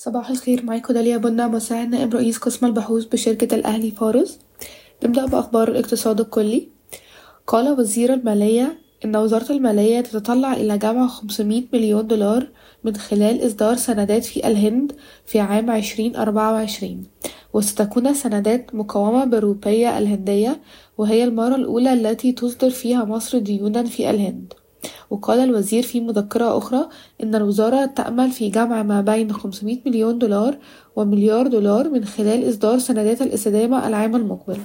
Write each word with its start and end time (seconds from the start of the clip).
صباح 0.00 0.30
الخير 0.30 0.64
معاكم 0.64 0.94
داليا 0.94 1.16
بنا 1.16 1.48
مساعد 1.48 1.88
نائب 1.88 2.14
رئيس 2.14 2.38
قسم 2.38 2.66
البحوث 2.66 3.04
بشركة 3.04 3.54
الأهلي 3.54 3.90
فارس. 3.90 4.38
نبدأ 5.04 5.26
بأخبار 5.26 5.68
الاقتصاد 5.68 6.20
الكلي. 6.20 6.68
قال 7.46 7.80
وزير 7.80 8.14
المالية 8.14 8.78
إن 9.04 9.16
وزارة 9.16 9.52
المالية 9.52 10.00
تتطلع 10.00 10.52
إلى 10.52 10.78
جمع 10.78 11.06
خمسمية 11.06 11.64
مليون 11.72 12.06
دولار 12.06 12.48
من 12.84 12.96
خلال 12.96 13.46
إصدار 13.46 13.76
سندات 13.76 14.24
في 14.24 14.48
الهند 14.48 14.92
في 15.26 15.40
عام 15.40 15.70
عشرين 15.70 16.16
أربعة 16.16 16.52
وعشرين 16.52 17.04
وستكون 17.52 18.06
السندات 18.06 18.74
مقومة 18.74 19.24
بالروبية 19.24 19.98
الهندية 19.98 20.60
وهي 20.98 21.24
المرة 21.24 21.54
الأولى 21.54 21.92
التي 21.92 22.32
تصدر 22.32 22.70
فيها 22.70 23.04
مصر 23.04 23.38
ديونا 23.38 23.84
في 23.84 24.10
الهند. 24.10 24.52
وقال 25.10 25.40
الوزير 25.40 25.82
في 25.82 26.00
مذكرة 26.00 26.58
أخرى 26.58 26.88
إن 27.22 27.34
الوزارة 27.34 27.86
تأمل 27.86 28.30
في 28.30 28.48
جمع 28.48 28.82
ما 28.82 29.00
بين 29.00 29.32
خمسمية 29.32 29.78
مليون 29.86 30.18
دولار 30.18 30.58
ومليار 30.96 31.46
دولار 31.46 31.88
من 31.88 32.04
خلال 32.04 32.48
إصدار 32.48 32.78
سندات 32.78 33.22
الإستدامة 33.22 33.88
العام 33.88 34.16
المقبل. 34.16 34.58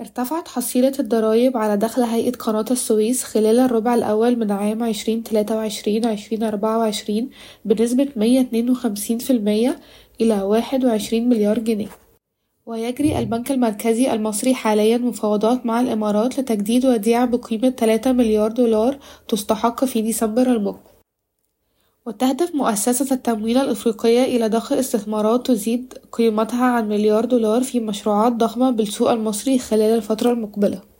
ارتفعت 0.00 0.48
حصيلة 0.48 0.92
الضرايب 0.98 1.56
على 1.56 1.76
دخل 1.76 2.02
هيئة 2.02 2.32
قناة 2.32 2.64
السويس 2.70 3.24
خلال 3.24 3.58
الربع 3.58 3.94
الأول 3.94 4.36
من 4.36 4.50
عام 4.50 4.82
عشرين 4.82 5.22
تلاتة 5.22 5.56
وعشرين 5.56 6.06
عشرين 6.06 6.42
أربعة 6.42 6.78
وعشرين 6.78 7.30
بنسبة 7.64 8.08
مية 8.16 8.40
اتنين 8.40 8.70
وخمسين 8.70 9.18
في 9.18 9.32
المية 9.32 9.78
إلى 10.20 10.42
واحد 10.42 10.84
وعشرين 10.84 11.28
مليار 11.28 11.58
جنيه. 11.58 12.03
ويجري 12.66 13.18
البنك 13.18 13.50
المركزي 13.52 14.12
المصري 14.12 14.54
حاليا 14.54 14.98
مفاوضات 14.98 15.66
مع 15.66 15.80
الإمارات 15.80 16.38
لتجديد 16.38 16.86
وديعة 16.86 17.26
بقيمة 17.26 17.68
تلاتة 17.68 18.12
مليار 18.12 18.52
دولار 18.52 18.98
تستحق 19.28 19.84
في 19.84 20.02
ديسمبر 20.02 20.52
المقبل. 20.52 20.90
وتهدف 22.06 22.54
مؤسسة 22.54 23.14
التمويل 23.14 23.58
الإفريقية 23.58 24.24
إلى 24.24 24.48
ضخ 24.48 24.72
استثمارات 24.72 25.46
تزيد 25.46 25.94
قيمتها 26.12 26.64
عن 26.64 26.88
مليار 26.88 27.24
دولار 27.24 27.62
في 27.62 27.80
مشروعات 27.80 28.32
ضخمة 28.32 28.70
بالسوق 28.70 29.10
المصري 29.10 29.58
خلال 29.58 29.96
الفترة 29.96 30.32
المقبلة. 30.32 30.93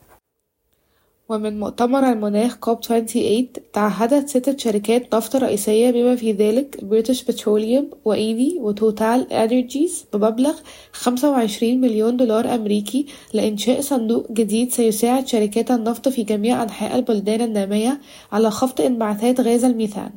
ومن 1.28 1.60
مؤتمر 1.60 2.12
المناخ 2.12 2.56
كوب 2.56 2.84
28 2.84 3.48
تعهدت 3.72 4.28
ستة 4.28 4.56
شركات 4.56 5.14
نفط 5.14 5.36
رئيسية 5.36 5.90
بما 5.90 6.16
في 6.16 6.32
ذلك 6.32 6.84
بريتش 6.84 7.24
بتروليوم 7.24 7.90
وإيني 8.04 8.58
وتوتال 8.60 9.32
انرجيز 9.32 10.04
بمبلغ 10.12 10.54
خمسة 10.92 11.30
وعشرين 11.30 11.80
مليون 11.80 12.16
دولار 12.16 12.54
أمريكي 12.54 13.06
لإنشاء 13.34 13.80
صندوق 13.80 14.32
جديد 14.32 14.72
سيساعد 14.72 15.26
شركات 15.26 15.70
النفط 15.70 16.08
في 16.08 16.22
جميع 16.22 16.62
أنحاء 16.62 16.96
البلدان 16.96 17.40
النامية 17.40 18.00
على 18.32 18.50
خفض 18.50 18.80
انبعاثات 18.80 19.40
غاز 19.40 19.64
الميثان. 19.64 20.10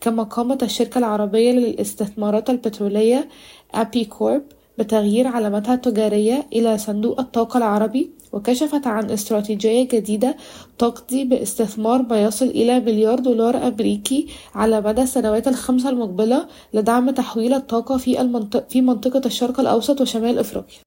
كما 0.00 0.22
قامت 0.22 0.62
الشركة 0.62 0.98
العربية 0.98 1.52
للاستثمارات 1.52 2.50
البترولية 2.50 3.28
أبي 3.74 4.04
كورب 4.04 4.42
بتغيير 4.78 5.26
علامتها 5.26 5.74
التجارية 5.74 6.46
إلى 6.52 6.78
صندوق 6.78 7.20
الطاقة 7.20 7.58
العربي 7.58 8.10
وكشفت 8.32 8.86
عن 8.86 9.10
استراتيجية 9.10 9.88
جديدة 9.88 10.36
تقضي 10.78 11.24
باستثمار 11.24 12.02
ما 12.02 12.22
يصل 12.22 12.46
إلى 12.46 12.80
مليار 12.80 13.18
دولار 13.18 13.68
أمريكي 13.68 14.26
على 14.54 14.80
مدى 14.80 15.02
السنوات 15.02 15.48
الخمسة 15.48 15.88
المقبلة 15.88 16.46
لدعم 16.74 17.10
تحويل 17.10 17.54
الطاقة 17.54 17.96
في, 17.96 18.20
المنطق 18.20 18.70
في 18.70 18.80
منطقة 18.80 19.22
الشرق 19.26 19.60
الأوسط 19.60 20.00
وشمال 20.00 20.38
أفريقيا. 20.38 20.85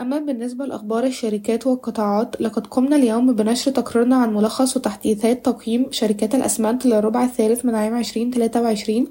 أما 0.00 0.18
بالنسبة 0.18 0.66
لأخبار 0.66 1.04
الشركات 1.04 1.66
والقطاعات 1.66 2.40
لقد 2.40 2.66
قمنا 2.66 2.96
اليوم 2.96 3.32
بنشر 3.32 3.70
تقريرنا 3.70 4.16
عن 4.16 4.34
ملخص 4.34 4.76
وتحديثات 4.76 5.44
تقييم 5.44 5.86
شركات 5.90 6.34
الأسمنت 6.34 6.86
للربع 6.86 7.24
الثالث 7.24 7.64
من 7.64 7.74
عام 7.74 7.94
عشرين 7.94 8.30
تلاتة 8.30 8.62
وعشرين 8.62 9.08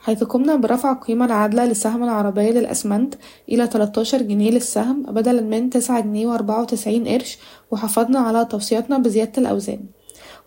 حيث 0.00 0.24
قمنا 0.24 0.56
برفع 0.56 0.92
القيمة 0.92 1.24
العادلة 1.24 1.64
للسهم 1.64 2.04
العربية 2.04 2.50
للأسمنت 2.50 3.14
إلى 3.48 3.66
تلاتاشر 3.66 4.22
جنيه 4.22 4.50
للسهم 4.50 5.02
بدلا 5.02 5.40
من 5.40 5.70
تسعة 5.70 6.00
جنيه 6.00 6.26
وأربعة 6.26 6.62
وتسعين 6.62 7.08
قرش 7.08 7.38
وحافظنا 7.70 8.18
على 8.18 8.44
توصياتنا 8.44 8.98
بزيادة 8.98 9.32
الأوزان. 9.42 9.80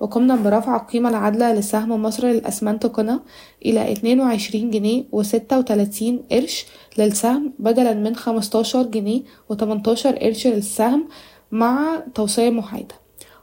وقمنا 0.01 0.35
برفع 0.35 0.75
القيمة 0.75 1.09
العادلة 1.09 1.53
لسهم 1.53 2.01
مصر 2.03 2.27
للأسمنت 2.27 2.85
قنا 2.85 3.19
إلى 3.65 3.91
اتنين 3.91 4.21
وعشرين 4.21 4.69
جنيه 4.71 5.03
وستة 5.11 5.59
وتلاتين 5.59 6.23
قرش 6.31 6.65
للسهم 6.97 7.53
بدلا 7.59 7.93
من 7.93 8.15
خمستاشر 8.15 8.83
جنيه 8.83 9.21
وتمنتاشر 9.49 10.15
قرش 10.15 10.47
للسهم 10.47 11.07
مع 11.51 12.03
توصية 12.15 12.49
محايدة. 12.49 12.95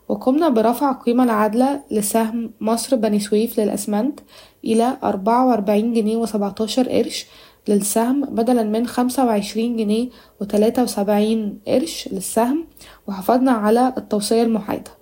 وقمنا 0.08 0.48
برفع 0.48 0.90
القيمة 0.90 1.24
العادلة 1.24 1.80
لسهم 1.90 2.50
مصر 2.60 2.96
بني 2.96 3.20
سويف 3.20 3.60
للأسمنت 3.60 4.20
إلى 4.64 4.96
أربعة 5.04 5.46
وأربعين 5.46 5.92
جنيه 5.92 6.16
وسبعتاشر 6.16 6.88
قرش 6.88 7.26
للسهم 7.68 8.20
بدلا 8.20 8.62
من 8.62 8.86
خمسة 8.86 9.26
وعشرين 9.26 9.76
جنيه 9.76 10.08
وتلاتة 10.40 10.82
وسبعين 10.82 11.60
قرش 11.66 12.08
للسهم 12.12 12.66
وحافظنا 13.06 13.52
على 13.52 13.94
التوصية 13.96 14.42
المحايدة. 14.42 14.97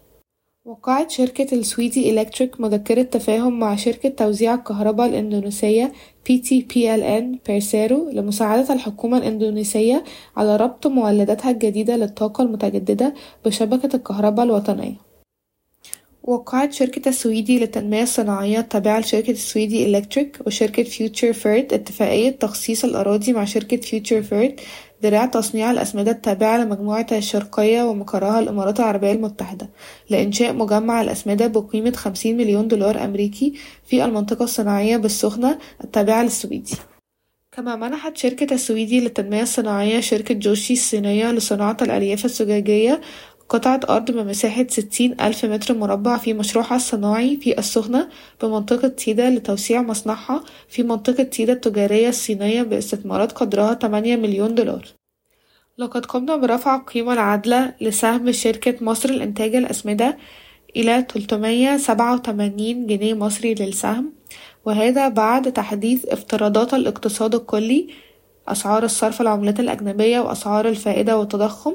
وقعت 0.66 1.10
شركة 1.10 1.54
السويدي 1.54 2.10
إلكتريك 2.10 2.60
مذكرة 2.60 3.02
تفاهم 3.02 3.58
مع 3.58 3.76
شركة 3.76 4.08
توزيع 4.08 4.54
الكهرباء 4.54 5.06
الإندونيسية 5.08 5.92
PT 6.28 6.67
PLN 6.67 7.24
Persero 7.46 8.10
لمساعدة 8.12 8.74
الحكومة 8.74 9.18
الإندونيسية 9.18 10.04
على 10.36 10.56
ربط 10.56 10.86
مولداتها 10.86 11.50
الجديدة 11.50 11.96
للطاقة 11.96 12.42
المتجددة 12.42 13.14
بشبكة 13.44 13.96
الكهرباء 13.96 14.46
الوطنية. 14.46 14.94
وقعت 16.22 16.72
شركة 16.72 17.08
السويدي 17.08 17.58
للتنمية 17.58 18.02
الصناعية 18.02 18.58
التابعة 18.58 19.00
لشركة 19.00 19.30
السويدي 19.30 19.86
إلكتريك 19.86 20.38
وشركة 20.46 20.82
فيوتشر 20.82 21.32
فيرت 21.32 21.72
اتفاقية 21.72 22.30
تخصيص 22.30 22.84
الأراضي 22.84 23.32
مع 23.32 23.44
شركة 23.44 23.76
فيوتشر 23.76 24.22
فيرت 24.22 24.60
ذراع 25.02 25.26
تصنيع 25.26 25.70
الأسمدة 25.70 26.10
التابعة 26.10 26.58
لمجموعة 26.58 27.06
الشرقية 27.12 27.82
ومقرها 27.82 28.38
الإمارات 28.40 28.80
العربية 28.80 29.12
المتحدة 29.12 29.70
لإنشاء 30.10 30.52
مجمع 30.52 31.00
الأسمدة 31.00 31.46
بقيمة 31.46 31.92
خمسين 31.92 32.36
مليون 32.36 32.68
دولار 32.68 33.04
أمريكي 33.04 33.54
في 33.84 34.04
المنطقة 34.04 34.42
الصناعية 34.42 34.96
بالسخنة 34.96 35.58
التابعة 35.84 36.22
للسويدي. 36.22 36.76
كما 37.52 37.76
منحت 37.76 38.16
شركة 38.16 38.54
السويدي 38.54 39.00
للتنمية 39.00 39.42
الصناعية 39.42 40.00
شركة 40.00 40.34
جوشي 40.34 40.72
الصينية 40.72 41.32
لصناعة 41.32 41.76
الألياف 41.82 42.24
الزجاجية 42.24 43.00
قطعة 43.48 43.80
أرض 43.88 44.10
بمساحة 44.10 44.66
ستين 44.68 45.20
ألف 45.20 45.44
متر 45.44 45.74
مربع 45.74 46.16
في 46.16 46.32
مشروعها 46.32 46.76
الصناعي 46.76 47.36
في 47.36 47.58
السخنة 47.58 48.08
بمنطقة 48.42 48.88
تيدا 48.88 49.30
لتوسيع 49.30 49.82
مصنعها 49.82 50.44
في 50.68 50.82
منطقة 50.82 51.22
تيدا 51.22 51.52
التجارية 51.52 52.08
الصينية 52.08 52.62
باستثمارات 52.62 53.32
قدرها 53.32 53.74
تمانية 53.74 54.16
مليون 54.16 54.54
دولار. 54.54 54.86
لقد 55.78 56.06
قمنا 56.06 56.36
برفع 56.36 56.76
القيمة 56.76 57.12
العادلة 57.12 57.74
لسهم 57.80 58.32
شركة 58.32 58.84
مصر 58.84 59.10
لإنتاج 59.10 59.54
الأسمدة 59.54 60.16
إلى 60.76 61.02
تلتمية 61.02 61.76
سبعة 61.76 62.14
وتمانين 62.14 62.86
جنيه 62.86 63.14
مصري 63.14 63.54
للسهم 63.54 64.12
وهذا 64.64 65.08
بعد 65.08 65.52
تحديث 65.52 66.06
افتراضات 66.06 66.74
الاقتصاد 66.74 67.34
الكلي 67.34 67.88
أسعار 68.48 68.84
الصرف 68.84 69.20
العملات 69.20 69.60
الأجنبية 69.60 70.20
وأسعار 70.20 70.68
الفائدة 70.68 71.18
والتضخم 71.18 71.74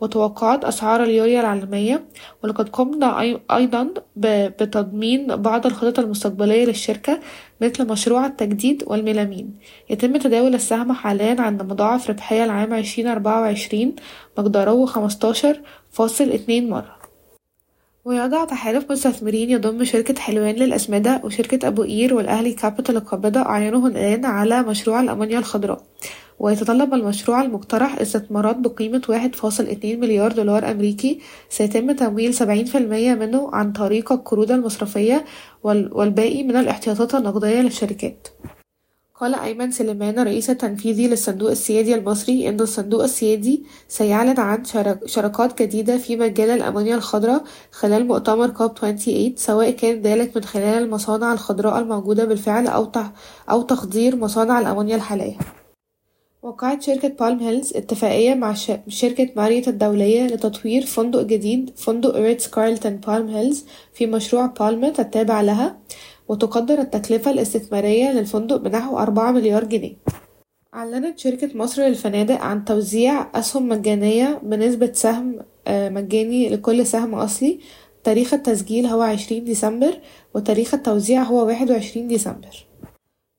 وتوقعات 0.00 0.64
أسعار 0.64 1.02
اليوريا 1.02 1.40
العالمية. 1.40 2.04
ولقد 2.44 2.68
قمنا 2.68 3.38
أيضا 3.50 3.88
بتضمين 4.16 5.36
بعض 5.36 5.66
الخطط 5.66 5.98
المستقبلية 5.98 6.64
للشركة 6.64 7.20
مثل 7.60 7.88
مشروع 7.88 8.26
التجديد 8.26 8.84
والميلامين. 8.86 9.54
يتم 9.90 10.16
تداول 10.16 10.54
السهم 10.54 10.92
حاليا 10.92 11.40
عند 11.40 11.62
مضاعف 11.62 12.10
ربحية 12.10 12.44
العام 12.44 12.74
عشرين 12.74 13.06
أربعة 13.06 13.40
وعشرين 13.40 13.96
مقداره 14.38 14.86
خمستاشر 14.86 15.60
فاصل 15.90 16.24
اتنين 16.30 16.70
مرة. 16.70 16.97
ويضع 18.04 18.44
تحالف 18.44 18.92
مستثمرين 18.92 19.50
يضم 19.50 19.84
شركة 19.84 20.20
حلوان 20.20 20.54
للأسمدة 20.54 21.20
وشركة 21.24 21.68
أبو 21.68 21.82
قير 21.82 22.14
والأهلي 22.14 22.52
كابيتال 22.52 22.96
القابضة 22.96 23.40
أعينه 23.40 23.86
الآن 23.86 24.24
على 24.24 24.62
مشروع 24.62 25.00
الأمونيا 25.00 25.38
الخضراء. 25.38 25.82
ويتطلب 26.38 26.94
المشروع 26.94 27.42
المقترح 27.42 27.98
استثمارات 28.00 28.56
بقيمة 28.56 29.02
واحد 29.08 29.34
فاصل 29.34 29.64
اتنين 29.66 30.00
مليار 30.00 30.32
دولار 30.32 30.70
أمريكي 30.70 31.20
سيتم 31.48 31.92
تمويل 31.92 32.34
سبعين 32.34 32.64
في 32.64 32.78
المية 32.78 33.14
منه 33.14 33.50
عن 33.52 33.72
طريق 33.72 34.12
القروض 34.12 34.52
المصرفية 34.52 35.24
والباقي 35.64 36.42
من 36.42 36.56
الاحتياطات 36.56 37.14
النقدية 37.14 37.60
للشركات. 37.60 38.28
قال 39.20 39.34
أيمن 39.34 39.70
سليمان 39.70 40.18
الرئيس 40.18 40.50
التنفيذي 40.50 41.08
للصندوق 41.08 41.50
السيادي 41.50 41.94
المصري 41.94 42.48
إن 42.48 42.60
الصندوق 42.60 43.02
السيادي 43.02 43.64
سيعلن 43.88 44.40
عن 44.40 44.64
شراكات 45.06 45.62
جديدة 45.62 45.98
في 45.98 46.16
مجال 46.16 46.50
الأمونيا 46.50 46.94
الخضراء 46.94 47.44
خلال 47.70 48.06
مؤتمر 48.06 48.50
كوب 48.50 48.78
28 48.78 49.36
سواء 49.36 49.70
كان 49.70 50.02
ذلك 50.02 50.36
من 50.36 50.44
خلال 50.44 50.82
المصانع 50.82 51.32
الخضراء 51.32 51.78
الموجودة 51.78 52.24
بالفعل 52.24 52.66
أو 52.66 52.92
أو 53.50 53.62
تخضير 53.62 54.16
مصانع 54.16 54.58
الأمونيا 54.60 54.96
الحالية. 54.96 55.36
وقعت 56.42 56.82
شركة 56.82 57.08
بالم 57.08 57.38
هيلز 57.38 57.76
اتفاقية 57.76 58.34
مع 58.34 58.54
شركة 58.88 59.28
ماريوت 59.36 59.68
الدولية 59.68 60.26
لتطوير 60.26 60.86
فندق 60.86 61.22
جديد 61.22 61.70
فندق 61.76 62.16
ريتز 62.16 62.46
كارلتون 62.46 62.96
بالم 62.96 63.28
هيلز 63.28 63.64
في 63.92 64.06
مشروع 64.06 64.46
بالمت 64.46 65.00
التابع 65.00 65.40
لها 65.40 65.76
وتقدر 66.28 66.80
التكلفة 66.80 67.30
الاستثمارية 67.30 68.12
للفندق 68.12 68.56
بنحو 68.56 68.98
أربعة 68.98 69.30
مليار 69.32 69.64
جنيه. 69.64 69.96
أعلنت 70.74 71.18
شركة 71.18 71.50
مصر 71.54 71.82
للفنادق 71.82 72.40
عن 72.40 72.64
توزيع 72.64 73.38
أسهم 73.38 73.68
مجانية 73.68 74.40
بنسبة 74.42 74.92
سهم 74.92 75.40
مجاني 75.68 76.48
لكل 76.48 76.86
سهم 76.86 77.14
أصلي. 77.14 77.60
تاريخ 78.04 78.34
التسجيل 78.34 78.86
هو 78.86 79.02
عشرين 79.02 79.44
ديسمبر 79.44 79.98
وتاريخ 80.34 80.74
التوزيع 80.74 81.22
هو 81.22 81.46
واحد 81.46 81.70
وعشرين 81.70 82.08
ديسمبر. 82.08 82.66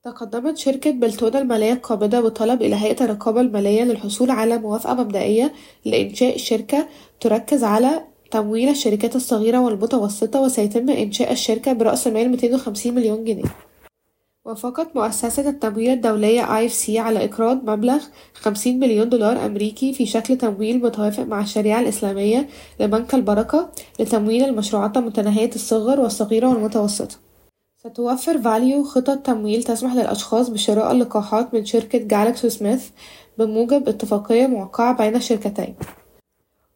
تقدمت 0.04 0.58
شركة 0.58 0.92
بلتونا 0.92 1.40
المالية 1.40 1.74
القابضة 1.74 2.20
بطلب 2.20 2.62
إلى 2.62 2.76
هيئة 2.76 3.04
الرقابة 3.04 3.42
المالية 3.42 3.84
للحصول 3.84 4.32
على 4.32 4.58
موافقة 4.58 4.94
مبدئية 4.94 5.54
لإنشاء 5.86 6.38
شركة 6.38 6.88
تركز 7.20 7.64
على 7.64 8.04
تمويل 8.32 8.70
الشركات 8.70 9.16
الصغيرة 9.16 9.60
والمتوسطة 9.60 10.42
وسيتم 10.42 10.90
إنشاء 10.90 11.32
الشركة 11.32 11.74
برأس 11.74 12.08
مال 12.08 12.30
250 12.30 12.94
مليون 12.94 13.24
جنيه. 13.24 13.44
وافقت 14.46 14.96
مؤسسة 14.96 15.50
التمويل 15.50 15.90
الدولية 15.90 16.46
IFC 16.46 16.90
على 16.90 17.26
إقراض 17.26 17.70
مبلغ 17.70 18.04
50 18.34 18.80
مليون 18.80 19.10
دولار 19.10 19.46
أمريكي 19.46 19.94
في 19.94 20.06
شكل 20.06 20.38
تمويل 20.38 20.82
متوافق 20.82 21.24
مع 21.24 21.42
الشريعة 21.42 21.80
الإسلامية 21.80 22.48
لبنك 22.80 23.16
البركة 23.16 23.70
لتمويل 24.00 24.44
المشروعات 24.44 24.98
المتناهية 24.98 25.50
الصغر 25.56 26.00
والصغيرة 26.00 26.48
والمتوسطة. 26.48 27.16
ستوفر 27.78 28.42
فاليو 28.42 28.84
خطط 28.84 29.18
تمويل 29.18 29.64
تسمح 29.64 29.94
للأشخاص 29.96 30.50
بشراء 30.50 30.92
اللقاحات 30.92 31.54
من 31.54 31.66
شركة 31.66 32.00
جالكسي 32.00 32.50
سميث 32.50 32.90
بموجب 33.38 33.90
اتفاقية 33.90 34.48
موقعة 34.48 34.98
بين 34.98 35.16
الشركتين. 35.16 35.76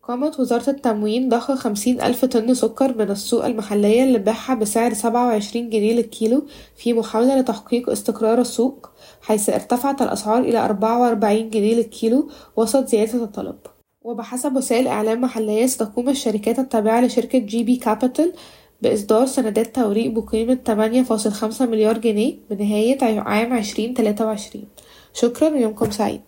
قامت 0.07 0.39
وزارة 0.39 0.69
التموين 0.69 1.29
ضخ 1.29 1.51
خمسين 1.51 2.01
ألف 2.01 2.25
طن 2.25 2.53
سكر 2.53 2.97
من 2.97 3.11
السوق 3.11 3.45
المحلية 3.45 4.03
لبيعها 4.03 4.53
بسعر 4.53 4.93
سبعة 4.93 5.27
وعشرين 5.27 5.69
جنيه 5.69 5.93
للكيلو 5.93 6.45
في 6.75 6.93
محاولة 6.93 7.39
لتحقيق 7.39 7.89
استقرار 7.89 8.41
السوق 8.41 8.89
حيث 9.21 9.49
ارتفعت 9.49 10.01
الأسعار 10.01 10.39
إلى 10.39 10.65
أربعة 10.65 11.01
وأربعين 11.01 11.49
جنيه 11.49 11.75
للكيلو 11.75 12.29
وسط 12.55 12.87
زيادة 12.87 13.23
الطلب. 13.23 13.55
وبحسب 14.01 14.55
وسائل 14.55 14.87
إعلام 14.87 15.21
محلية 15.21 15.65
ستقوم 15.65 16.09
الشركات 16.09 16.59
التابعة 16.59 17.01
لشركة 17.01 17.39
جي 17.39 17.63
بي 17.63 17.75
كابيتال 17.75 18.33
بإصدار 18.81 19.25
سندات 19.25 19.75
توريق 19.75 20.11
بقيمة 20.11 20.53
تمانية 20.53 21.03
فاصل 21.03 21.31
خمسة 21.31 21.65
مليار 21.65 21.97
جنيه 21.97 22.35
بنهاية 22.49 23.19
عام 23.19 23.53
عشرين 23.53 23.93
تلاتة 23.93 24.25
وعشرين. 24.25 24.67
شكرا 25.13 25.49
ويومكم 25.49 25.91
سعيد. 25.91 26.21